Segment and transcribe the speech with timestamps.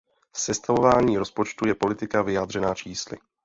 [0.35, 3.17] Sestavování rozpočtu je politika vyjádřená čísly.